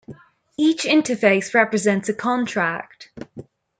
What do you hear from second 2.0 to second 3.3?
a contract.